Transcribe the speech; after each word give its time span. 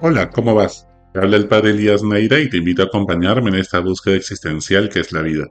Hola, 0.00 0.30
¿cómo 0.30 0.54
vas? 0.54 0.86
Te 1.12 1.18
habla 1.18 1.36
el 1.36 1.48
padre 1.48 1.70
Elías 1.70 2.04
Neira 2.04 2.38
y 2.38 2.48
te 2.48 2.58
invito 2.58 2.82
a 2.82 2.84
acompañarme 2.84 3.50
en 3.50 3.56
esta 3.56 3.80
búsqueda 3.80 4.14
existencial 4.14 4.88
que 4.88 5.00
es 5.00 5.10
la 5.10 5.22
vida. 5.22 5.48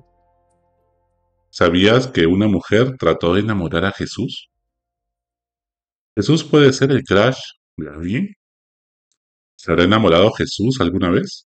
¿Sabías 1.49 2.07
que 2.07 2.27
una 2.27 2.47
mujer 2.47 2.95
trató 2.97 3.33
de 3.33 3.41
enamorar 3.41 3.83
a 3.83 3.91
Jesús? 3.91 4.49
¿Jesús 6.15 6.45
puede 6.45 6.71
ser 6.71 6.91
el 6.91 7.03
crush 7.03 7.39
de 7.75 7.89
alguien? 7.89 8.35
¿Se 9.57 9.69
habrá 9.69 9.83
enamorado 9.83 10.31
Jesús 10.31 10.79
alguna 10.79 11.09
vez? 11.09 11.45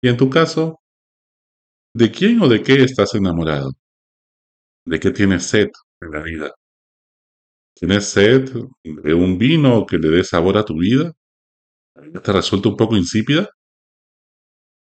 Y 0.00 0.08
en 0.08 0.16
tu 0.16 0.30
caso, 0.30 0.80
¿de 1.92 2.10
quién 2.10 2.40
o 2.40 2.48
de 2.48 2.62
qué 2.62 2.82
estás 2.84 3.14
enamorado? 3.14 3.70
¿De 4.86 4.98
qué 4.98 5.10
tienes 5.10 5.44
sed 5.44 5.68
en 6.00 6.10
la 6.10 6.22
vida? 6.22 6.54
¿Tienes 7.74 8.06
sed 8.06 8.50
de 8.82 9.12
un 9.12 9.36
vino 9.36 9.84
que 9.84 9.98
le 9.98 10.08
dé 10.08 10.24
sabor 10.24 10.56
a 10.56 10.64
tu 10.64 10.78
vida? 10.78 11.12
¿Te 11.94 12.32
resulta 12.32 12.68
un 12.70 12.76
poco 12.76 12.96
insípida? 12.96 13.48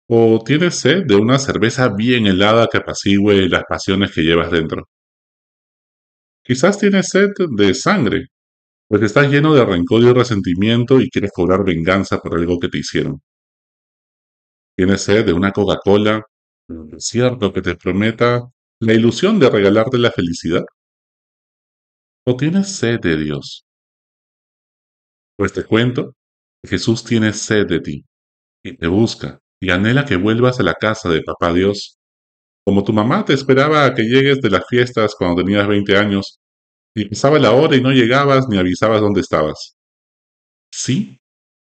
¿O 0.08 0.42
tienes 0.44 0.76
sed 0.76 1.04
de 1.06 1.16
una 1.16 1.38
cerveza 1.38 1.88
bien 1.88 2.26
helada 2.26 2.68
que 2.70 2.78
apacigüe 2.78 3.48
las 3.48 3.64
pasiones 3.68 4.12
que 4.14 4.22
llevas 4.22 4.50
dentro? 4.50 4.88
Quizás 6.44 6.78
tienes 6.78 7.08
sed 7.08 7.30
de 7.56 7.74
sangre, 7.74 8.26
pues 8.88 9.02
estás 9.02 9.30
lleno 9.30 9.54
de 9.54 9.64
rencor 9.64 10.02
y 10.02 10.12
resentimiento 10.12 11.00
y 11.00 11.10
quieres 11.10 11.32
cobrar 11.34 11.64
venganza 11.64 12.18
por 12.18 12.34
algo 12.38 12.58
que 12.58 12.68
te 12.68 12.78
hicieron. 12.78 13.20
Tienes 14.76 15.02
sed 15.02 15.24
de 15.26 15.32
una 15.32 15.52
Coca-Cola, 15.52 16.22
un 16.68 16.88
desierto 16.88 17.52
que 17.52 17.62
te 17.62 17.76
prometa 17.76 18.42
la 18.80 18.94
ilusión 18.94 19.38
de 19.38 19.50
regalarte 19.50 19.98
la 19.98 20.10
felicidad. 20.10 20.64
¿O 22.26 22.36
tienes 22.36 22.68
sed 22.76 22.98
de 23.00 23.16
Dios? 23.16 23.64
Pues 25.36 25.52
te 25.52 25.64
cuento 25.64 26.14
Jesús 26.64 27.04
tiene 27.04 27.32
sed 27.32 27.66
de 27.66 27.80
ti 27.80 28.04
y 28.64 28.76
te 28.76 28.86
busca 28.86 29.40
y 29.60 29.70
anhela 29.70 30.04
que 30.04 30.16
vuelvas 30.16 30.60
a 30.60 30.62
la 30.62 30.74
casa 30.74 31.08
de 31.08 31.22
Papá 31.22 31.52
Dios, 31.52 31.98
como 32.64 32.84
tu 32.84 32.92
mamá 32.92 33.24
te 33.24 33.32
esperaba 33.32 33.84
a 33.84 33.94
que 33.94 34.02
llegues 34.02 34.40
de 34.40 34.50
las 34.50 34.66
fiestas 34.68 35.14
cuando 35.16 35.42
tenías 35.42 35.66
20 35.66 35.96
años 35.96 36.40
y 36.94 37.06
pasaba 37.06 37.38
la 37.38 37.52
hora 37.52 37.76
y 37.76 37.80
no 37.80 37.90
llegabas 37.90 38.48
ni 38.48 38.58
avisabas 38.58 39.00
dónde 39.00 39.20
estabas. 39.20 39.76
Sí, 40.72 41.18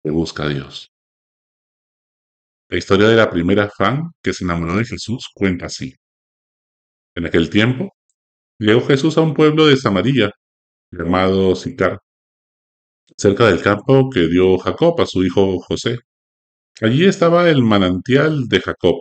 te 0.03 0.11
busca 0.11 0.47
Dios. 0.47 0.89
La 2.69 2.77
historia 2.77 3.07
de 3.07 3.15
la 3.15 3.29
primera 3.29 3.69
fan 3.69 4.11
que 4.21 4.33
se 4.33 4.43
enamoró 4.43 4.75
de 4.77 4.85
Jesús 4.85 5.29
cuenta 5.33 5.67
así. 5.67 5.93
En 7.15 7.25
aquel 7.25 7.49
tiempo, 7.49 7.93
llegó 8.59 8.85
Jesús 8.85 9.17
a 9.17 9.21
un 9.21 9.33
pueblo 9.33 9.67
de 9.67 9.77
Samaria, 9.77 10.31
llamado 10.91 11.55
Sicar, 11.55 11.99
cerca 13.17 13.47
del 13.47 13.61
campo 13.61 14.09
que 14.09 14.27
dio 14.27 14.57
Jacob 14.57 14.99
a 15.01 15.05
su 15.05 15.23
hijo 15.23 15.59
José. 15.59 15.99
Allí 16.81 17.05
estaba 17.05 17.49
el 17.49 17.63
manantial 17.63 18.47
de 18.47 18.59
Jacob. 18.59 18.95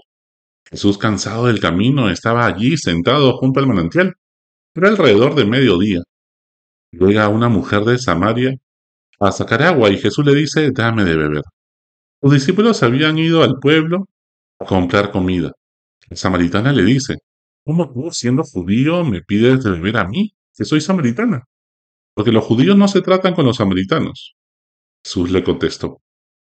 Jesús, 0.71 0.99
cansado 0.99 1.47
del 1.47 1.61
camino, 1.61 2.11
estaba 2.11 2.47
allí 2.47 2.77
sentado 2.77 3.37
junto 3.39 3.61
al 3.61 3.67
manantial. 3.67 4.15
Era 4.75 4.89
alrededor 4.89 5.35
de 5.35 5.45
mediodía. 5.45 6.01
Llega 6.93 7.29
una 7.29 7.49
mujer 7.49 7.85
de 7.85 7.99
Samaria 7.99 8.55
a 9.21 9.33
sacar 9.33 9.63
agua 9.63 9.91
y 9.91 9.99
Jesús 9.99 10.25
le 10.27 10.35
dice, 10.35 10.71
dame 10.73 11.05
de 11.05 11.17
beber. 11.17 11.43
Los 12.23 12.33
discípulos 12.33 12.83
habían 12.83 13.19
ido 13.19 13.43
al 13.43 13.59
pueblo 13.61 14.09
a 14.61 14.67
comprar 14.67 15.11
comida. 15.11 15.53
La 16.09 16.17
samaritana 16.17 16.73
le 16.73 16.85
dice, 16.85 17.17
¿cómo 17.65 17.93
tú, 17.93 18.11
siendo 18.13 18.43
judío, 18.45 19.05
me 19.05 19.23
pides 19.23 19.65
de 19.65 19.71
beber 19.73 19.97
a 19.99 20.09
mí, 20.09 20.35
que 20.57 20.65
soy 20.65 20.81
samaritana? 20.81 21.45
Porque 22.15 22.33
los 22.33 22.45
judíos 22.45 22.77
no 22.77 22.89
se 22.89 23.03
tratan 23.03 23.35
con 23.35 23.47
los 23.47 23.57
samaritanos. 23.57 24.35
Jesús 25.05 25.31
le 25.31 25.43
contestó, 25.43 26.01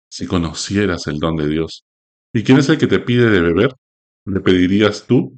si 0.09 0.27
conocieras 0.27 1.07
el 1.07 1.17
don 1.19 1.35
de 1.35 1.47
Dios. 1.47 1.85
¿Y 2.33 2.43
quién 2.43 2.57
es 2.57 2.69
el 2.69 2.77
que 2.77 2.87
te 2.87 2.99
pide 2.99 3.29
de 3.29 3.41
beber? 3.41 3.73
Le 4.25 4.39
pedirías 4.41 5.05
tú, 5.05 5.37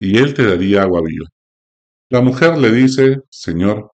y 0.00 0.18
él 0.18 0.34
te 0.34 0.46
daría 0.46 0.82
agua 0.82 1.02
viva. 1.04 1.26
La 2.10 2.22
mujer 2.22 2.58
le 2.58 2.72
dice, 2.72 3.18
Señor, 3.30 3.90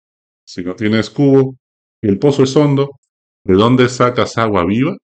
si 0.46 0.62
no 0.62 0.76
tienes 0.76 1.10
cubo, 1.10 1.56
y 2.02 2.08
el 2.08 2.18
pozo 2.18 2.44
es 2.44 2.54
hondo, 2.54 2.90
¿de 3.44 3.54
dónde 3.54 3.88
sacas 3.88 4.38
agua 4.38 4.64
viva? 4.66 4.96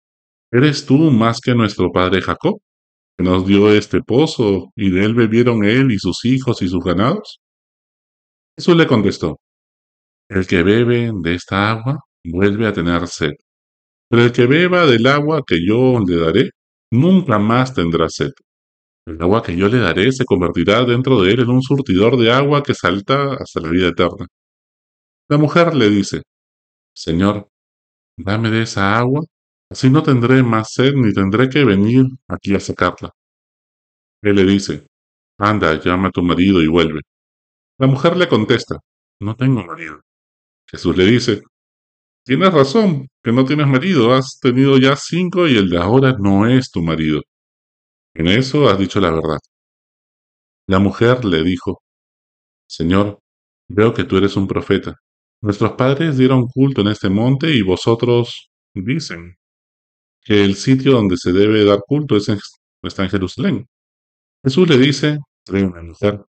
¿Eres 0.53 0.84
tú 0.84 0.97
más 1.10 1.41
que 1.41 1.54
nuestro 1.54 1.91
padre 1.91 2.21
Jacob, 2.21 2.60
que 3.16 3.25
nos 3.25 3.47
dio 3.47 3.72
este 3.72 4.03
pozo, 4.03 4.71
y 4.77 4.91
de 4.91 5.04
él 5.04 5.15
bebieron 5.15 5.65
él 5.65 5.91
y 5.92 5.98
sus 5.98 6.25
hijos 6.25 6.60
y 6.62 6.69
sus 6.69 6.84
ganados? 6.84 7.41
Jesús 8.56 8.77
le 8.77 8.87
contestó, 8.87 9.41
El 10.30 10.46
que 10.46 10.62
bebe 10.62 11.12
de 11.14 11.34
esta 11.34 11.70
agua 11.70 11.98
vuelve 12.24 12.66
a 12.66 12.72
tener 12.72 13.06
sed 13.06 13.32
pero 14.10 14.24
el 14.24 14.32
que 14.32 14.46
beba 14.46 14.86
del 14.86 15.06
agua 15.06 15.44
que 15.46 15.64
yo 15.64 16.00
le 16.00 16.16
daré, 16.16 16.50
nunca 16.91 17.38
más 17.38 17.72
tendrá 17.72 18.08
sed. 18.08 18.32
El 19.06 19.22
agua 19.22 19.41
que 19.41 19.56
yo 19.56 19.68
le 19.68 19.78
daré 19.78 20.10
se 20.10 20.24
convertirá 20.24 20.84
dentro 20.84 21.22
de 21.22 21.32
él 21.32 21.41
en 21.41 21.50
un 21.50 21.62
surtidor 21.62 22.16
de 22.16 22.32
agua 22.32 22.62
que 22.64 22.74
salta 22.74 23.34
hasta 23.34 23.60
la 23.60 23.68
vida 23.70 23.88
eterna. 23.88 24.26
La 25.28 25.38
mujer 25.38 25.76
le 25.76 25.88
dice, 25.88 26.22
Señor, 26.92 27.48
dame 28.18 28.50
de 28.50 28.62
esa 28.62 28.98
agua, 28.98 29.22
así 29.70 29.88
no 29.91 30.02
tendré 30.02 30.42
más 30.42 30.72
sed 30.72 30.94
ni 30.94 31.12
tendré 31.12 31.48
que 31.48 31.64
venir 31.64 32.06
aquí 32.26 32.56
a 32.56 32.60
sacarla. 32.60 33.10
Él 34.22 34.34
le 34.34 34.44
dice, 34.44 34.86
Anda, 35.38 35.80
llama 35.80 36.08
a 36.08 36.10
tu 36.10 36.22
marido 36.22 36.60
y 36.60 36.66
vuelve. 36.66 37.00
La 37.78 37.86
mujer 37.86 38.16
le 38.16 38.28
contesta, 38.28 38.80
No 39.20 39.36
tengo 39.36 39.64
marido. 39.64 40.00
Jesús 40.70 40.97
le 40.97 41.04
dice, 41.06 41.41
Tienes 42.25 42.53
razón, 42.53 43.08
que 43.22 43.32
no 43.32 43.44
tienes 43.44 43.66
marido, 43.66 44.12
has 44.12 44.38
tenido 44.41 44.78
ya 44.78 44.94
cinco 44.97 45.48
y 45.48 45.56
el 45.56 45.69
de 45.70 45.78
ahora 45.78 46.14
no 46.19 46.47
es 46.47 46.70
tu 46.70 46.82
marido. 46.82 47.22
En 48.14 48.28
eso 48.28 48.69
has 48.69 48.78
dicho 48.78 49.00
la 49.00 49.10
verdad. 49.10 49.38
La 50.69 50.78
mujer 50.78 51.25
le 51.25 51.42
dijo, 51.42 51.82
Señor, 52.69 53.19
veo 53.69 53.94
que 53.94 54.04
tú 54.04 54.16
eres 54.16 54.36
un 54.36 54.47
profeta. 54.47 54.94
Nuestros 55.42 55.72
padres 55.72 56.19
dieron 56.19 56.47
culto 56.47 56.82
en 56.82 56.88
este 56.88 57.09
monte 57.09 57.50
y 57.50 57.62
vosotros 57.62 58.50
dicen 58.75 59.36
que 60.22 60.44
el 60.44 60.54
sitio 60.54 60.92
donde 60.92 61.16
se 61.16 61.32
debe 61.32 61.64
dar 61.64 61.80
culto 61.86 62.16
es 62.16 62.28
está 62.82 63.03
en 63.04 63.10
Jerusalén. 63.10 63.66
Jesús 64.44 64.69
le 64.69 64.78
dice, 64.78 65.19
una 65.48 65.82
mujer, 65.82 66.25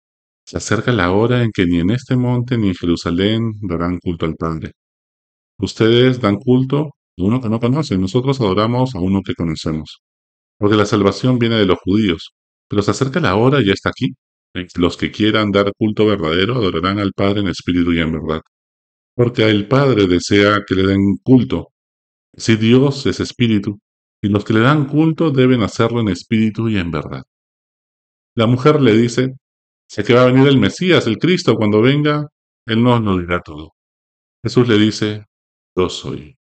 se 0.49 0.57
acerca 0.57 0.91
la 0.91 1.11
hora 1.11 1.43
en 1.43 1.51
que 1.51 1.67
ni 1.67 1.77
en 1.77 1.91
este 1.91 2.15
monte 2.15 2.57
ni 2.57 2.69
en 2.69 2.73
Jerusalén 2.73 3.51
darán 3.61 3.99
culto 3.99 4.25
al 4.25 4.35
Padre. 4.35 4.71
Ustedes 5.59 6.19
dan 6.19 6.37
culto 6.37 6.95
a 7.19 7.23
uno 7.23 7.39
que 7.39 7.49
no 7.49 7.59
conocen, 7.59 8.01
nosotros 8.01 8.41
adoramos 8.41 8.95
a 8.95 8.99
uno 8.99 9.21
que 9.23 9.35
conocemos. 9.35 10.01
Porque 10.57 10.75
la 10.75 10.87
salvación 10.87 11.37
viene 11.37 11.57
de 11.57 11.67
los 11.67 11.77
judíos, 11.77 12.31
pero 12.67 12.81
se 12.81 12.89
acerca 12.89 13.19
la 13.19 13.35
hora 13.35 13.61
y 13.61 13.67
ya 13.67 13.73
está 13.73 13.89
aquí. 13.89 14.15
Los 14.75 14.97
que 14.97 15.11
quieran 15.11 15.51
dar 15.51 15.71
culto 15.77 16.07
verdadero 16.07 16.55
adorarán 16.55 16.97
al 16.97 17.13
Padre 17.13 17.41
en 17.41 17.49
espíritu 17.49 17.93
y 17.93 17.99
en 17.99 18.13
verdad. 18.13 18.41
Porque 19.16 19.47
el 19.47 19.67
Padre 19.67 20.07
desea 20.07 20.63
que 20.67 20.73
le 20.73 20.87
den 20.87 21.17
culto. 21.21 21.67
Si 22.35 22.55
Dios 22.55 23.05
es 23.05 23.19
espíritu, 23.19 23.77
y 24.19 24.29
los 24.29 24.43
que 24.43 24.53
le 24.53 24.61
dan 24.61 24.87
culto 24.87 25.29
deben 25.29 25.61
hacerlo 25.61 26.01
en 26.01 26.07
espíritu 26.07 26.69
y 26.69 26.79
en 26.79 26.89
verdad. 26.89 27.21
La 28.35 28.47
mujer 28.47 28.81
le 28.81 28.97
dice, 28.97 29.35
sé 29.89 30.03
que 30.03 30.13
va 30.13 30.23
a 30.23 30.31
venir 30.31 30.47
el 30.47 30.59
Mesías, 30.59 31.07
el 31.07 31.17
Cristo, 31.17 31.55
cuando 31.55 31.81
venga, 31.81 32.27
Él 32.67 32.83
nos 32.83 33.01
lo 33.01 33.17
dirá 33.17 33.41
todo. 33.41 33.73
Jesús 34.44 34.67
le 34.67 34.77
dice, 34.77 35.25
yo 35.75 35.89
soy 35.89 36.38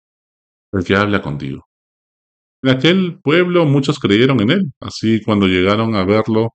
el 0.71 0.83
que 0.83 0.95
habla 0.95 1.21
contigo. 1.21 1.67
En 2.63 2.69
aquel 2.71 3.19
pueblo 3.21 3.65
muchos 3.65 3.99
creyeron 3.99 4.39
en 4.41 4.51
él, 4.51 4.71
así 4.79 5.21
cuando 5.21 5.47
llegaron 5.47 5.95
a 5.95 6.05
verlo, 6.05 6.51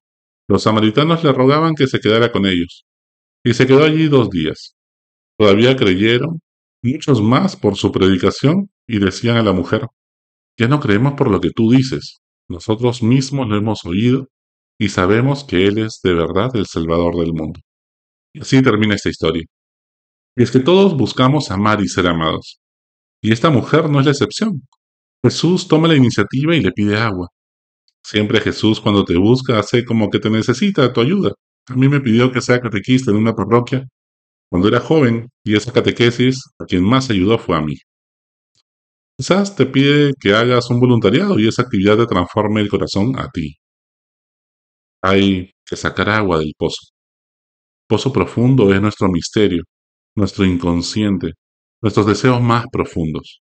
los 0.48 0.62
samaritanos 0.62 1.22
le 1.22 1.33
rogaban 1.33 1.74
que 1.74 1.86
se 1.86 2.01
quedara 2.01 2.33
con 2.33 2.47
ellos, 2.47 2.86
y 3.45 3.53
se 3.53 3.66
quedó 3.66 3.84
allí 3.84 4.09
dos 4.09 4.30
días. 4.30 4.74
Todavía 5.39 5.77
creyeron 5.77 6.41
muchos 6.83 7.21
más 7.22 7.57
por 7.57 7.77
su 7.77 7.92
predicación 7.92 8.71
y 8.86 8.98
decían 8.98 9.36
a 9.36 9.42
la 9.42 9.53
mujer, 9.53 9.86
ya 10.59 10.66
no 10.66 10.80
creemos 10.80 11.13
por 11.13 11.30
lo 11.30 11.41
que 11.41 11.51
tú 11.51 11.71
dices, 11.71 12.21
nosotros 12.48 13.03
mismos 13.03 13.47
lo 13.47 13.57
hemos 13.57 13.84
oído 13.84 14.28
y 14.78 14.89
sabemos 14.91 15.45
que 15.45 15.66
Él 15.66 15.78
es 15.78 16.01
de 16.03 16.15
verdad 16.15 16.51
el 16.54 16.66
Salvador 16.66 17.16
del 17.16 17.33
mundo. 17.34 17.60
Y 18.33 18.41
así 18.41 18.63
termina 18.63 18.95
esta 18.95 19.09
historia. 19.09 19.45
Y 20.36 20.42
es 20.42 20.51
que 20.51 20.60
todos 20.60 20.97
buscamos 20.97 21.51
amar 21.51 21.80
y 21.80 21.89
ser 21.89 22.07
amados. 22.07 22.60
Y 23.21 23.33
esta 23.33 23.51
mujer 23.51 23.91
no 23.91 23.98
es 24.01 24.07
la 24.07 24.13
excepción. 24.13 24.63
Jesús 25.25 25.66
toma 25.66 25.89
la 25.89 25.97
iniciativa 25.97 26.54
y 26.54 26.60
le 26.60 26.71
pide 26.72 26.97
agua. 26.97 27.28
Siempre 28.04 28.41
Jesús 28.41 28.80
cuando 28.80 29.04
te 29.04 29.16
busca 29.16 29.59
hace 29.59 29.84
como 29.84 30.10
que 30.10 30.21
te 30.21 30.30
necesita 30.30 30.92
tu 30.92 31.01
ayuda. 31.01 31.33
A 31.69 31.75
mí 31.75 31.89
me 31.89 32.01
pidió 32.01 32.33
que 32.33 32.41
sea 32.41 32.60
catequista 32.60 33.10
en 33.10 33.19
una 33.19 33.34
parroquia 33.34 33.86
cuando 34.48 34.69
era 34.69 34.80
joven 34.80 35.28
y 35.45 35.57
esa 35.57 35.72
catequesis 35.72 36.42
a 36.59 36.65
quien 36.65 36.84
más 36.84 37.10
ayudó 37.10 37.39
fue 37.39 37.57
a 37.57 37.60
mí. 37.60 37.75
Quizás 39.19 39.57
te 39.57 39.66
pide 39.66 40.13
que 40.21 40.33
hagas 40.34 40.71
un 40.71 40.80
voluntariado 40.80 41.39
y 41.39 41.48
esa 41.48 41.63
actividad 41.63 41.97
te 41.97 42.07
transforme 42.07 42.60
el 42.60 42.69
corazón 42.69 43.19
a 43.19 43.28
ti. 43.30 43.57
Hay 45.03 45.53
que 45.65 45.77
sacar 45.77 46.09
agua 46.10 46.39
del 46.39 46.54
pozo. 46.56 46.92
Pozo 47.89 48.12
profundo 48.12 48.72
es 48.74 48.80
nuestro 48.80 49.09
misterio, 49.09 49.65
nuestro 50.16 50.45
inconsciente, 50.45 51.33
nuestros 51.80 52.06
deseos 52.06 52.41
más 52.41 52.66
profundos. 52.72 53.41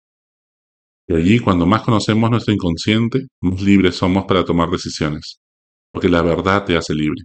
Y 1.07 1.15
allí, 1.15 1.39
cuando 1.39 1.65
más 1.65 1.83
conocemos 1.83 2.30
nuestro 2.30 2.54
inconsciente, 2.54 3.27
más 3.42 3.62
libres 3.62 3.95
somos 3.95 4.25
para 4.25 4.45
tomar 4.45 4.69
decisiones, 4.69 5.39
porque 5.92 6.09
la 6.09 6.21
verdad 6.21 6.65
te 6.65 6.77
hace 6.77 6.94
libre. 6.94 7.24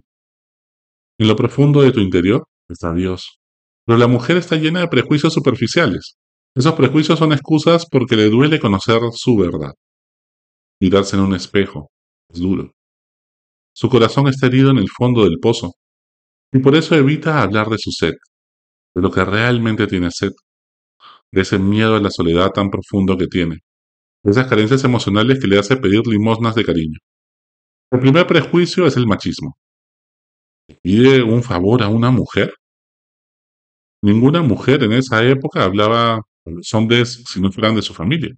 En 1.19 1.27
lo 1.27 1.35
profundo 1.35 1.81
de 1.81 1.91
tu 1.91 1.99
interior 1.99 2.43
está 2.69 2.93
Dios. 2.93 3.39
Pero 3.85 3.97
la 3.97 4.07
mujer 4.07 4.37
está 4.37 4.55
llena 4.55 4.79
de 4.79 4.87
prejuicios 4.87 5.33
superficiales. 5.33 6.15
Esos 6.55 6.73
prejuicios 6.73 7.19
son 7.19 7.33
excusas 7.33 7.85
porque 7.89 8.15
le 8.15 8.29
duele 8.29 8.59
conocer 8.59 9.01
su 9.11 9.35
verdad. 9.35 9.73
Mirarse 10.79 11.15
en 11.15 11.23
un 11.23 11.35
espejo 11.35 11.91
es 12.29 12.39
duro. 12.39 12.71
Su 13.73 13.89
corazón 13.89 14.27
está 14.27 14.47
herido 14.47 14.69
en 14.69 14.77
el 14.77 14.89
fondo 14.89 15.23
del 15.23 15.39
pozo, 15.39 15.73
y 16.51 16.59
por 16.59 16.75
eso 16.75 16.95
evita 16.95 17.41
hablar 17.41 17.69
de 17.69 17.79
su 17.79 17.91
sed, 17.91 18.13
de 18.95 19.01
lo 19.01 19.11
que 19.11 19.25
realmente 19.25 19.87
tiene 19.87 20.11
sed, 20.11 20.31
de 21.31 21.41
ese 21.41 21.57
miedo 21.57 21.95
a 21.95 21.99
la 21.99 22.11
soledad 22.11 22.51
tan 22.51 22.69
profundo 22.69 23.17
que 23.17 23.27
tiene, 23.27 23.59
de 24.23 24.31
esas 24.31 24.47
carencias 24.47 24.83
emocionales 24.83 25.39
que 25.39 25.47
le 25.47 25.57
hace 25.57 25.77
pedir 25.77 26.05
limosnas 26.05 26.53
de 26.53 26.63
cariño. 26.63 26.99
El 27.91 27.99
primer 27.99 28.27
prejuicio 28.27 28.85
es 28.85 28.95
el 28.97 29.07
machismo. 29.07 29.57
¿Pide 30.81 31.23
un 31.23 31.43
favor 31.43 31.81
a 31.83 31.89
una 31.89 32.11
mujer? 32.11 32.53
Ninguna 34.03 34.41
mujer 34.41 34.83
en 34.83 34.93
esa 34.93 35.23
época 35.23 35.63
hablaba 35.63 36.15
a 36.15 36.21
los 36.45 36.67
si 36.67 37.41
no 37.41 37.51
fueran 37.51 37.75
de 37.75 37.81
su 37.81 37.93
familia. 37.93 38.33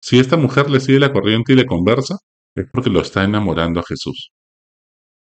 Si 0.00 0.18
esta 0.18 0.36
mujer 0.36 0.70
le 0.70 0.80
sigue 0.80 1.00
la 1.00 1.12
corriente 1.12 1.52
y 1.52 1.56
le 1.56 1.66
conversa, 1.66 2.16
es 2.54 2.66
porque 2.72 2.90
lo 2.90 3.00
está 3.00 3.24
enamorando 3.24 3.80
a 3.80 3.84
Jesús. 3.84 4.30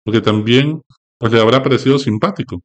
Porque 0.04 0.20
también 0.20 0.82
pues, 1.18 1.32
le 1.32 1.40
habrá 1.40 1.62
parecido 1.62 1.98
simpático. 1.98 2.62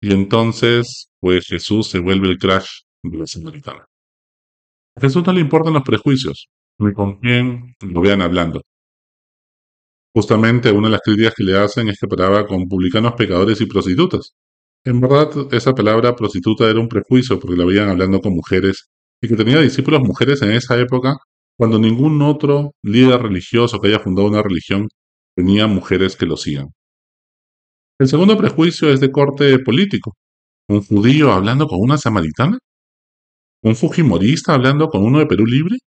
Y 0.00 0.12
entonces, 0.12 1.08
pues 1.20 1.46
Jesús 1.46 1.88
se 1.88 1.98
vuelve 1.98 2.28
el 2.28 2.38
crash 2.38 2.68
de 3.02 3.18
la 3.18 3.26
samaritana. 3.26 3.84
A 4.96 5.00
Jesús 5.00 5.24
no 5.26 5.32
le 5.32 5.40
importan 5.40 5.74
los 5.74 5.82
prejuicios, 5.82 6.48
ni 6.78 6.92
con 6.92 7.18
quién 7.18 7.74
lo 7.80 8.00
vean 8.00 8.22
hablando. 8.22 8.62
Justamente 10.14 10.72
una 10.72 10.88
de 10.88 10.92
las 10.92 11.02
críticas 11.02 11.34
que 11.34 11.44
le 11.44 11.58
hacen 11.58 11.88
es 11.88 11.98
que 11.98 12.06
paraba 12.06 12.46
con 12.46 12.68
publicanos 12.68 13.12
pecadores 13.14 13.60
y 13.60 13.66
prostitutas. 13.66 14.32
En 14.84 15.00
verdad, 15.00 15.30
esa 15.52 15.74
palabra 15.74 16.14
prostituta 16.16 16.70
era 16.70 16.80
un 16.80 16.88
prejuicio 16.88 17.38
porque 17.38 17.56
la 17.56 17.66
veían 17.66 17.88
hablando 17.88 18.20
con 18.20 18.34
mujeres 18.34 18.88
y 19.20 19.28
que 19.28 19.36
tenía 19.36 19.60
discípulos 19.60 20.00
mujeres 20.00 20.40
en 20.42 20.52
esa 20.52 20.78
época 20.78 21.16
cuando 21.56 21.78
ningún 21.78 22.20
otro 22.22 22.72
líder 22.82 23.22
religioso 23.22 23.80
que 23.80 23.88
haya 23.88 24.00
fundado 24.00 24.28
una 24.28 24.42
religión 24.42 24.88
tenía 25.34 25.66
mujeres 25.66 26.16
que 26.16 26.26
lo 26.26 26.36
sigan. 26.36 26.68
El 27.98 28.08
segundo 28.08 28.36
prejuicio 28.36 28.90
es 28.90 29.00
de 29.00 29.10
corte 29.10 29.58
político. 29.60 30.16
¿Un 30.68 30.82
judío 30.82 31.32
hablando 31.32 31.66
con 31.66 31.80
una 31.80 31.96
samaritana? 31.96 32.58
¿Un 33.62 33.74
fujimorista 33.74 34.54
hablando 34.54 34.88
con 34.88 35.02
uno 35.02 35.18
de 35.18 35.26
Perú 35.26 35.46
Libre? 35.46 35.78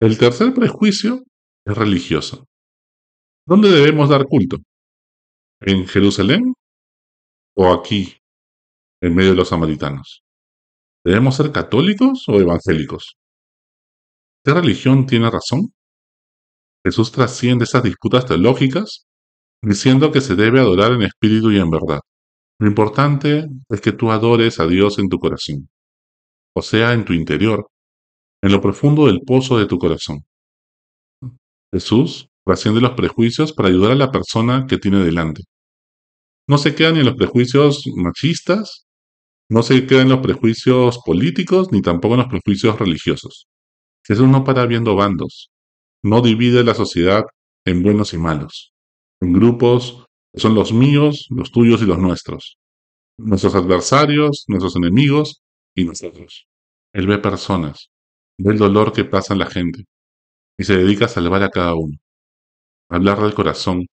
El 0.00 0.18
tercer 0.18 0.52
prejuicio 0.52 1.24
es 1.64 1.76
religioso. 1.76 2.44
¿Dónde 3.46 3.70
debemos 3.70 4.10
dar 4.10 4.26
culto? 4.26 4.58
¿En 5.60 5.86
Jerusalén 5.86 6.52
o 7.56 7.72
aquí, 7.72 8.18
en 9.00 9.14
medio 9.14 9.30
de 9.30 9.36
los 9.36 9.48
samaritanos? 9.48 10.22
¿Debemos 11.04 11.36
ser 11.36 11.50
católicos 11.50 12.24
o 12.28 12.40
evangélicos? 12.40 13.16
¿Qué 14.46 14.54
religión 14.54 15.06
tiene 15.06 15.28
razón? 15.28 15.72
Jesús 16.84 17.10
trasciende 17.10 17.64
esas 17.64 17.82
disputas 17.82 18.26
teológicas 18.26 19.04
diciendo 19.60 20.12
que 20.12 20.20
se 20.20 20.36
debe 20.36 20.60
adorar 20.60 20.92
en 20.92 21.02
espíritu 21.02 21.50
y 21.50 21.58
en 21.58 21.68
verdad. 21.68 21.98
Lo 22.60 22.68
importante 22.68 23.48
es 23.68 23.80
que 23.80 23.90
tú 23.90 24.12
adores 24.12 24.60
a 24.60 24.68
Dios 24.68 25.00
en 25.00 25.08
tu 25.08 25.18
corazón, 25.18 25.68
o 26.54 26.62
sea, 26.62 26.92
en 26.92 27.04
tu 27.04 27.12
interior, 27.12 27.66
en 28.40 28.52
lo 28.52 28.60
profundo 28.60 29.06
del 29.06 29.22
pozo 29.22 29.58
de 29.58 29.66
tu 29.66 29.78
corazón. 29.78 30.24
Jesús 31.74 32.28
trasciende 32.44 32.80
los 32.80 32.92
prejuicios 32.92 33.52
para 33.52 33.68
ayudar 33.68 33.90
a 33.90 33.96
la 33.96 34.12
persona 34.12 34.66
que 34.68 34.78
tiene 34.78 35.02
delante. 35.02 35.42
No 36.46 36.58
se 36.58 36.76
queda 36.76 36.92
ni 36.92 37.00
en 37.00 37.06
los 37.06 37.16
prejuicios 37.16 37.82
machistas, 37.96 38.86
no 39.50 39.64
se 39.64 39.84
queda 39.88 40.02
en 40.02 40.10
los 40.10 40.20
prejuicios 40.20 41.00
políticos, 41.04 41.72
ni 41.72 41.82
tampoco 41.82 42.14
en 42.14 42.20
los 42.20 42.28
prejuicios 42.28 42.78
religiosos. 42.78 43.48
Jesús 44.06 44.28
no 44.28 44.44
para 44.44 44.66
viendo 44.66 44.94
bandos, 44.94 45.50
no 46.02 46.20
divide 46.20 46.62
la 46.62 46.74
sociedad 46.74 47.24
en 47.64 47.82
buenos 47.82 48.14
y 48.14 48.18
malos, 48.18 48.72
en 49.20 49.32
grupos 49.32 50.06
que 50.32 50.40
son 50.40 50.54
los 50.54 50.72
míos, 50.72 51.26
los 51.30 51.50
tuyos 51.50 51.82
y 51.82 51.86
los 51.86 51.98
nuestros, 51.98 52.56
nuestros 53.18 53.56
adversarios, 53.56 54.44
nuestros 54.46 54.76
enemigos 54.76 55.42
y 55.74 55.84
nosotros. 55.84 56.46
Él 56.92 57.08
ve 57.08 57.18
personas, 57.18 57.90
ve 58.38 58.52
el 58.52 58.58
dolor 58.58 58.92
que 58.92 59.04
pasa 59.04 59.32
en 59.32 59.40
la 59.40 59.46
gente 59.46 59.84
y 60.56 60.64
se 60.64 60.76
dedica 60.76 61.06
a 61.06 61.08
salvar 61.08 61.42
a 61.42 61.50
cada 61.50 61.74
uno, 61.74 61.96
a 62.88 62.96
hablar 62.96 63.20
del 63.20 63.34
corazón 63.34 63.86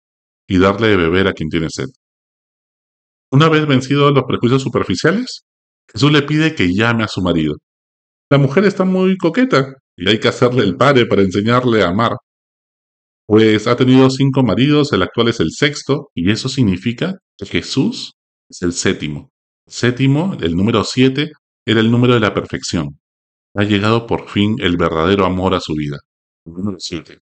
y 0.49 0.59
darle 0.59 0.89
de 0.89 0.97
beber 0.97 1.29
a 1.29 1.35
quien 1.35 1.51
tiene 1.51 1.71
sed. 1.71 1.87
Una 3.31 3.49
vez 3.49 3.65
vencidos 3.65 4.13
los 4.13 4.25
prejuicios 4.25 4.63
superficiales, 4.63 5.45
Jesús 5.93 6.11
le 6.11 6.23
pide 6.23 6.57
que 6.57 6.75
llame 6.75 7.05
a 7.05 7.09
su 7.09 7.23
marido. 7.23 7.55
La 8.29 8.39
mujer 8.39 8.65
está 8.65 8.85
muy 8.85 9.17
coqueta 9.17 9.75
y 10.01 10.09
hay 10.09 10.19
que 10.19 10.29
hacerle 10.29 10.65
el 10.65 10.77
padre 10.77 11.05
para 11.07 11.21
enseñarle 11.23 11.83
a 11.83 11.89
amar. 11.89 12.13
Pues 13.27 13.67
ha 13.67 13.77
tenido 13.77 14.09
cinco 14.09 14.43
maridos, 14.43 14.93
el 14.95 15.03
actual 15.03 15.29
es 15.29 15.41
el 15.41 15.51
sexto, 15.53 16.09
y 16.15 16.31
eso 16.31 16.49
significa 16.49 17.15
que 17.37 17.47
Jesús 17.47 18.13
es 18.49 18.63
el 18.63 18.73
séptimo. 18.73 19.31
séptimo, 19.67 20.37
el 20.41 20.57
número 20.57 20.85
siete, 20.85 21.31
era 21.67 21.81
el 21.81 21.91
número 21.91 22.15
de 22.15 22.21
la 22.21 22.33
perfección. 22.35 22.99
Ha 23.55 23.65
llegado 23.65 24.07
por 24.07 24.29
fin 24.29 24.57
el 24.61 24.77
verdadero 24.79 25.27
amor 25.27 25.55
a 25.55 25.61
su 25.61 25.75
vida. 25.75 25.99
El 26.47 26.55
número 26.55 26.79
siete. 26.81 27.19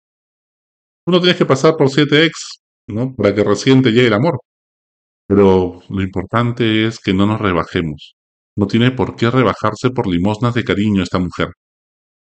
Uno 1.06 1.20
tiene 1.20 1.37
que 1.37 1.46
pasar 1.46 1.76
por 1.76 1.88
siete 1.88 2.26
ex, 2.26 2.61
¿no? 2.88 3.14
Para 3.17 3.34
que 3.34 3.43
recién 3.43 3.82
te 3.82 3.90
llegue 3.90 4.08
el 4.08 4.12
amor. 4.14 4.38
Pero 5.26 5.82
lo 5.88 6.02
importante 6.02 6.87
es 6.87 7.00
que 7.00 7.14
no 7.14 7.26
nos 7.26 7.40
rebajemos. 7.40 8.17
No 8.56 8.67
tiene 8.67 8.90
por 8.93 9.17
qué 9.17 9.31
rebajarse 9.31 9.90
por 9.90 10.06
limosnas 10.06 10.55
de 10.55 10.64
cariño 10.64 11.02
esta 11.02 11.19
mujer. 11.19 11.49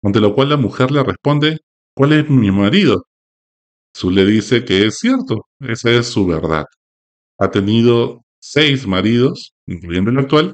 Ante 0.03 0.19
lo 0.19 0.33
cual 0.33 0.49
la 0.49 0.57
mujer 0.57 0.91
le 0.91 1.03
responde, 1.03 1.59
¿cuál 1.95 2.13
es 2.13 2.29
mi 2.29 2.51
marido? 2.51 3.03
Jesús 3.93 4.13
le 4.13 4.25
dice 4.25 4.63
que 4.63 4.85
es 4.85 4.97
cierto, 4.99 5.47
esa 5.59 5.91
es 5.91 6.07
su 6.07 6.25
verdad. 6.25 6.65
Ha 7.39 7.51
tenido 7.51 8.21
seis 8.41 8.87
maridos, 8.87 9.53
incluyendo 9.67 10.11
el 10.11 10.19
actual, 10.19 10.53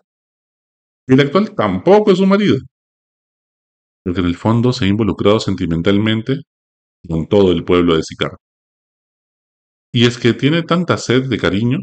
y 1.07 1.13
el 1.13 1.21
actual 1.21 1.53
tampoco 1.55 2.11
es 2.11 2.17
su 2.17 2.25
marido. 2.25 2.57
Porque 4.03 4.21
en 4.21 4.27
el 4.27 4.35
fondo 4.35 4.73
se 4.73 4.85
ha 4.85 4.87
involucrado 4.87 5.39
sentimentalmente 5.39 6.41
con 7.07 7.27
todo 7.27 7.51
el 7.51 7.63
pueblo 7.63 7.95
de 7.95 8.03
Sicar. 8.03 8.37
Y 9.91 10.05
es 10.05 10.17
que 10.17 10.33
tiene 10.33 10.63
tanta 10.63 10.97
sed 10.97 11.29
de 11.29 11.37
cariño, 11.37 11.79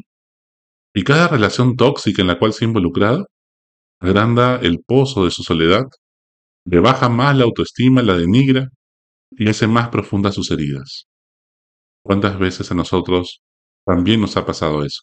y 0.95 1.05
cada 1.05 1.29
relación 1.29 1.77
tóxica 1.77 2.23
en 2.23 2.29
la 2.29 2.39
cual 2.39 2.53
se 2.53 2.65
ha 2.65 2.69
involucrado 2.69 3.27
agranda 4.01 4.57
el 4.61 4.81
pozo 4.85 5.25
de 5.25 5.31
su 5.31 5.43
soledad 5.43 5.85
le 6.65 6.81
baja 6.81 7.09
más 7.09 7.37
la 7.37 7.45
autoestima, 7.45 8.03
la 8.03 8.17
denigra 8.17 8.69
y 9.31 9.49
hace 9.49 9.67
más 9.67 9.89
profundas 9.89 10.35
sus 10.35 10.51
heridas. 10.51 11.07
¿Cuántas 12.05 12.39
veces 12.39 12.71
a 12.71 12.75
nosotros 12.75 13.43
también 13.85 14.21
nos 14.21 14.37
ha 14.37 14.45
pasado 14.45 14.85
eso? 14.85 15.03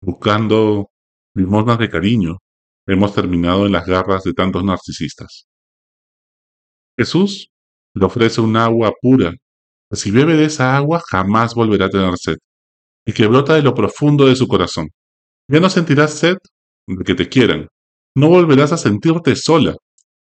Buscando 0.00 0.90
limosnas 1.34 1.78
de 1.78 1.88
cariño, 1.88 2.38
hemos 2.86 3.14
terminado 3.14 3.66
en 3.66 3.72
las 3.72 3.86
garras 3.86 4.24
de 4.24 4.32
tantos 4.32 4.64
narcisistas. 4.64 5.46
Jesús 6.96 7.50
le 7.94 8.06
ofrece 8.06 8.40
un 8.40 8.56
agua 8.56 8.92
pura, 9.00 9.32
si 9.90 10.10
bebe 10.10 10.34
de 10.34 10.46
esa 10.46 10.76
agua 10.76 11.02
jamás 11.10 11.54
volverá 11.54 11.86
a 11.86 11.90
tener 11.90 12.16
sed, 12.18 12.36
y 13.06 13.12
que 13.12 13.26
brota 13.26 13.54
de 13.54 13.62
lo 13.62 13.74
profundo 13.74 14.26
de 14.26 14.36
su 14.36 14.48
corazón. 14.48 14.88
Ya 15.48 15.60
no 15.60 15.70
sentirás 15.70 16.14
sed 16.14 16.36
de 16.86 17.04
que 17.04 17.14
te 17.14 17.28
quieran, 17.28 17.68
no 18.14 18.28
volverás 18.28 18.72
a 18.72 18.76
sentirte 18.76 19.36
sola, 19.36 19.76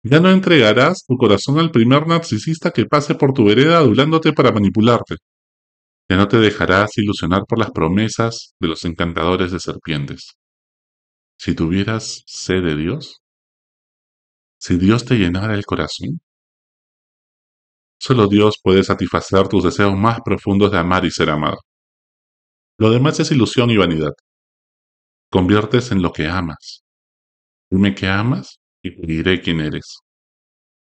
ya 0.04 0.20
no 0.20 0.30
entregarás 0.30 1.06
tu 1.08 1.16
corazón 1.18 1.60
al 1.60 1.72
primer 1.72 2.08
narcisista 2.08 2.72
que 2.72 2.86
pase 2.86 3.16
por 3.16 3.34
tu 3.34 3.46
vereda 3.46 3.78
adulándote 3.78 4.34
para 4.34 4.52
manipularte. 4.52 5.16
Ya 6.10 6.18
no 6.18 6.28
te 6.28 6.38
dejarás 6.38 6.98
ilusionar 6.98 7.44
por 7.48 7.58
las 7.58 7.72
promesas 7.72 8.54
de 8.60 8.68
los 8.68 8.84
encantadores 8.84 9.54
de 9.54 9.60
serpientes. 9.62 10.34
Si 11.38 11.56
tuvieras 11.56 12.24
sed 12.26 12.64
de 12.64 12.76
Dios, 12.76 13.22
si 14.60 14.78
Dios 14.78 15.06
te 15.06 15.16
llenara 15.16 15.56
el 15.56 15.66
corazón, 15.66 16.20
solo 17.98 18.28
Dios 18.28 18.60
puede 18.62 18.84
satisfacer 18.84 19.48
tus 19.48 19.64
deseos 19.64 19.96
más 19.96 20.20
profundos 20.24 20.72
de 20.72 20.80
amar 20.80 21.06
y 21.06 21.12
ser 21.12 21.30
amado. 21.30 21.60
Lo 22.78 22.92
demás 22.92 23.22
es 23.22 23.32
ilusión 23.32 23.70
y 23.70 23.78
vanidad. 23.78 24.12
Conviertes 25.32 25.92
en 25.92 26.02
lo 26.02 26.12
que 26.12 26.28
amas. 26.28 26.84
Dime 27.72 27.96
que 27.96 28.08
amas 28.08 28.60
y 28.84 28.96
te 28.96 29.08
diré 29.08 29.42
quién 29.42 29.62
eres. 29.62 30.00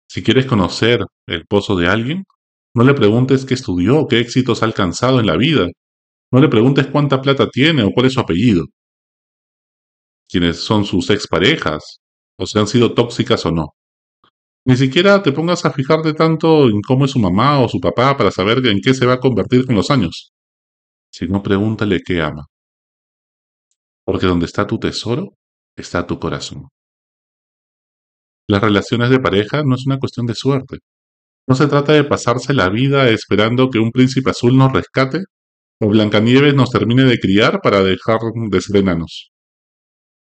Si 0.08 0.22
quieres 0.22 0.46
conocer 0.46 1.00
el 1.26 1.46
pozo 1.46 1.76
de 1.76 1.88
alguien, 1.88 2.24
no 2.74 2.84
le 2.84 2.94
preguntes 2.94 3.46
qué 3.46 3.54
estudió 3.54 4.06
qué 4.06 4.20
éxitos 4.20 4.62
ha 4.62 4.66
alcanzado 4.66 5.20
en 5.20 5.26
la 5.26 5.36
vida. 5.36 5.66
No 6.32 6.40
le 6.40 6.48
preguntes 6.48 6.88
cuánta 6.88 7.22
plata 7.22 7.48
tiene 7.48 7.84
o 7.84 7.90
cuál 7.92 8.06
es 8.06 8.14
su 8.14 8.20
apellido. 8.20 8.66
Quiénes 10.28 10.58
son 10.58 10.84
sus 10.84 11.08
exparejas, 11.10 12.00
o 12.36 12.46
si 12.46 12.58
han 12.58 12.66
sido 12.66 12.92
tóxicas 12.92 13.46
o 13.46 13.52
no. 13.52 13.68
Ni 14.64 14.76
siquiera 14.76 15.22
te 15.22 15.30
pongas 15.30 15.64
a 15.64 15.70
fijarte 15.70 16.12
tanto 16.12 16.68
en 16.68 16.80
cómo 16.82 17.04
es 17.04 17.12
su 17.12 17.20
mamá 17.20 17.60
o 17.60 17.68
su 17.68 17.78
papá 17.78 18.16
para 18.16 18.32
saber 18.32 18.66
en 18.66 18.80
qué 18.80 18.92
se 18.94 19.06
va 19.06 19.14
a 19.14 19.20
convertir 19.20 19.64
con 19.64 19.76
los 19.76 19.90
años. 19.90 20.32
Sino 21.10 21.42
pregúntale 21.42 22.00
qué 22.04 22.20
ama. 22.20 22.46
Porque 24.04 24.26
donde 24.26 24.46
está 24.46 24.66
tu 24.66 24.78
tesoro, 24.78 25.34
está 25.76 26.04
tu 26.06 26.18
corazón. 26.18 26.68
Las 28.48 28.60
relaciones 28.60 29.10
de 29.10 29.18
pareja 29.18 29.62
no 29.64 29.74
es 29.74 29.86
una 29.86 29.98
cuestión 29.98 30.26
de 30.26 30.34
suerte. 30.34 30.78
No 31.48 31.54
se 31.54 31.66
trata 31.66 31.92
de 31.92 32.04
pasarse 32.04 32.54
la 32.54 32.68
vida 32.68 33.08
esperando 33.08 33.70
que 33.70 33.78
un 33.78 33.92
príncipe 33.92 34.30
azul 34.30 34.56
nos 34.56 34.72
rescate 34.72 35.24
o 35.80 35.88
Blancanieves 35.88 36.54
nos 36.54 36.70
termine 36.70 37.04
de 37.04 37.18
criar 37.18 37.60
para 37.60 37.82
dejar 37.82 38.18
de 38.50 38.60
ser 38.60 38.76
enanos. 38.76 39.30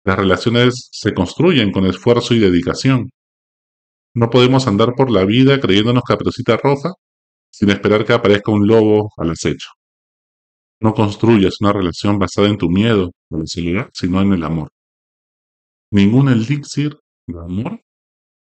Las 0.05 0.17
relaciones 0.17 0.89
se 0.91 1.13
construyen 1.13 1.71
con 1.71 1.85
esfuerzo 1.85 2.33
y 2.33 2.39
dedicación. 2.39 3.09
No 4.15 4.29
podemos 4.29 4.67
andar 4.67 4.95
por 4.95 5.09
la 5.09 5.25
vida 5.25 5.59
creyéndonos 5.59 6.03
caperucita 6.03 6.57
roja 6.57 6.93
sin 7.51 7.69
esperar 7.69 8.03
que 8.05 8.13
aparezca 8.13 8.51
un 8.51 8.67
lobo 8.67 9.11
al 9.17 9.31
acecho. 9.31 9.69
No 10.81 10.93
construyas 10.93 11.61
una 11.61 11.71
relación 11.71 12.19
basada 12.19 12.47
en 12.49 12.57
tu 12.57 12.69
miedo 12.69 13.11
o 13.29 13.37
la 13.37 13.45
sino 13.93 14.21
en 14.21 14.33
el 14.33 14.43
amor. 14.43 14.69
Ningún 15.91 16.29
elixir 16.29 16.97
de 17.27 17.39
amor 17.39 17.79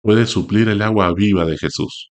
puede 0.03 0.27
suplir 0.27 0.69
el 0.69 0.83
agua 0.83 1.13
viva 1.15 1.47
de 1.47 1.57
Jesús. 1.57 2.13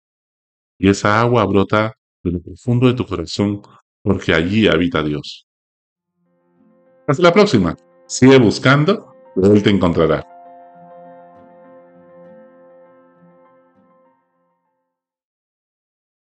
Y 0.80 0.90
esa 0.90 1.22
agua 1.22 1.46
brota 1.46 1.94
de 2.24 2.32
lo 2.32 2.42
profundo 2.42 2.88
de 2.88 2.94
tu 2.94 3.06
corazón 3.06 3.62
porque 4.02 4.34
allí 4.34 4.68
habita 4.68 5.04
Dios. 5.04 5.46
Hasta 7.08 7.22
la 7.22 7.34
próxima. 7.34 7.76
Sigue 8.08 8.38
buscando, 8.40 9.14
Él 9.36 9.62
te 9.62 9.70
encontrará. 9.70 10.33